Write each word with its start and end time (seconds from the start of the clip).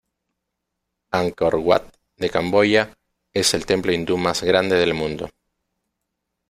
Angkor 1.19 1.53
Wat 1.65 1.85
de 2.17 2.27
Camboya 2.31 2.89
es 3.33 3.53
el 3.53 3.67
templo 3.67 3.91
hindú 3.91 4.17
más 4.17 4.41
grande 4.41 4.75
del 4.77 4.95
mundo. 4.95 5.29